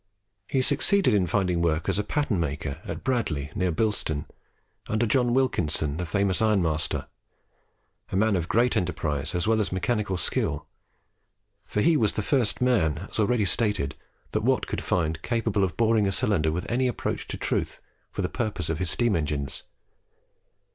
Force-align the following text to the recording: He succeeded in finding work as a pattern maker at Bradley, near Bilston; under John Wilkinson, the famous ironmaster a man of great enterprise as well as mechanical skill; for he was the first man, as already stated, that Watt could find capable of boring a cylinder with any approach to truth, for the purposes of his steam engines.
He 0.47 0.63
succeeded 0.63 1.13
in 1.13 1.27
finding 1.27 1.61
work 1.61 1.87
as 1.87 1.99
a 1.99 2.03
pattern 2.03 2.39
maker 2.39 2.79
at 2.85 3.03
Bradley, 3.03 3.51
near 3.53 3.71
Bilston; 3.71 4.25
under 4.87 5.05
John 5.05 5.31
Wilkinson, 5.35 5.97
the 5.97 6.07
famous 6.07 6.41
ironmaster 6.41 7.05
a 8.11 8.15
man 8.15 8.35
of 8.35 8.49
great 8.49 8.75
enterprise 8.75 9.35
as 9.35 9.45
well 9.47 9.61
as 9.61 9.71
mechanical 9.71 10.17
skill; 10.17 10.65
for 11.65 11.81
he 11.81 11.95
was 11.97 12.13
the 12.13 12.23
first 12.23 12.61
man, 12.61 13.07
as 13.11 13.19
already 13.19 13.45
stated, 13.45 13.93
that 14.31 14.41
Watt 14.41 14.65
could 14.65 14.81
find 14.83 15.21
capable 15.21 15.63
of 15.63 15.77
boring 15.77 16.07
a 16.07 16.11
cylinder 16.11 16.51
with 16.51 16.65
any 16.67 16.87
approach 16.87 17.27
to 17.27 17.37
truth, 17.37 17.79
for 18.11 18.23
the 18.23 18.27
purposes 18.27 18.71
of 18.71 18.79
his 18.79 18.89
steam 18.89 19.15
engines. 19.15 19.61